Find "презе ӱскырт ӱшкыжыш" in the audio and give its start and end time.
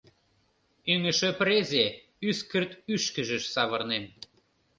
1.39-3.43